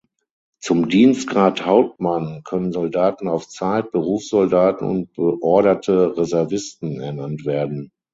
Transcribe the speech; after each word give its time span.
Zum 0.59 0.89
Dienstgrad 0.89 1.63
Hauptmann 1.63 2.41
können 2.43 2.71
Soldaten 2.71 3.27
auf 3.27 3.47
Zeit, 3.49 3.91
Berufssoldaten 3.91 4.89
und 4.89 5.13
beorderte 5.13 6.17
Reservisten 6.17 6.99
ernannt 6.99 7.45
werden. 7.45 7.91